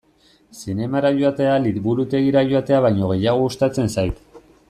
[0.59, 4.27] Zinemara joatea liburutegira joatea baino gehiago gustatzen zait.